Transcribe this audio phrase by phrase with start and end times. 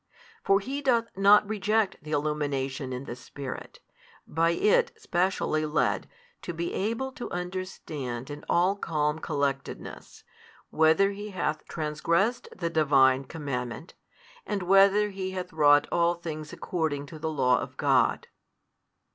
[0.43, 3.81] For he doth not reject the illumination in the Spirit,
[4.25, 6.09] by It specially led
[6.41, 10.23] to be able to |178 understand in all calm collectedness,
[10.71, 13.93] whether he hath transgressed the Divine commandment,
[14.43, 18.25] and whether he hath wrought all things according to the Law of God.